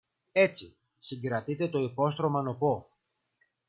[0.31, 2.87] Έτσι, συγκρατείται το υπόστρωμα νωπό.